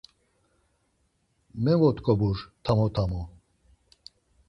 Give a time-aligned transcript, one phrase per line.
[1.63, 3.21] Mevot̆ǩobur tamo tamo.